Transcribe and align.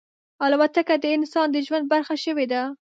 الوتکه 0.45 0.95
د 0.99 1.05
انسان 1.17 1.47
د 1.51 1.57
ژوند 1.67 1.85
برخه 1.93 2.15
شوې 2.23 2.45
ده. 2.51 2.61